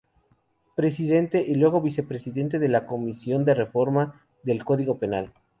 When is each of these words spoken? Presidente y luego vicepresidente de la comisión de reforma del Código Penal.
Presidente 0.75 1.45
y 1.47 1.53
luego 1.53 1.79
vicepresidente 1.79 2.57
de 2.57 2.67
la 2.69 2.87
comisión 2.87 3.45
de 3.45 3.53
reforma 3.53 4.19
del 4.43 4.65
Código 4.65 4.97
Penal. 4.97 5.31